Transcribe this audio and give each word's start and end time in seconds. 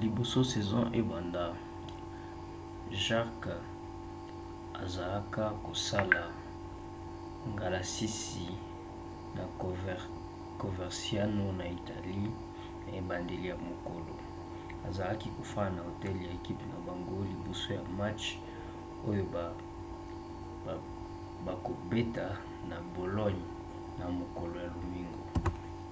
liboso 0.00 0.40
saison 0.52 0.86
ebanda 1.00 1.44
jarque 3.06 3.54
asalaka 4.84 5.44
kosala 5.66 6.22
ngalasisi 7.52 8.46
na 9.36 9.44
coverciano 10.60 11.46
na 11.60 11.64
italie 11.78 12.28
na 12.84 12.90
ebandeli 13.00 13.44
ya 13.52 13.56
mokolo. 13.68 14.14
azalaki 14.88 15.28
kofanda 15.36 15.76
na 15.76 15.82
hotel 15.88 16.16
ya 16.26 16.30
ekipe 16.38 16.64
na 16.72 16.78
bango 16.86 17.14
liboso 17.32 17.68
ya 17.78 17.82
match 17.98 18.24
oyo 19.08 19.24
bakobeta 21.46 22.26
na 22.70 22.76
bologne 22.94 23.42
na 23.98 24.04
mokolo 24.18 24.54
ya 24.64 24.68
lomingo 24.74 25.22